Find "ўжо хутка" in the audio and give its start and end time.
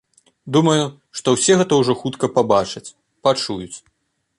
1.83-2.25